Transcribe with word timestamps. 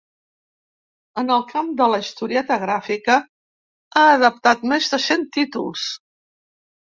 En 1.23 1.27
el 1.33 1.43
camp 1.49 1.67
de 1.81 1.89
la 1.95 1.99
historieta 2.03 2.57
gràfica 2.63 3.17
ha 4.01 4.05
adaptat 4.15 4.67
més 4.73 4.87
de 4.95 4.99
cent 5.05 5.27
títols. 5.37 5.85